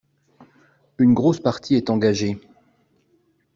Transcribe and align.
Une 0.97 1.13
grosse 1.13 1.39
partie 1.39 1.75
est 1.75 1.91
engagée. 1.91 2.39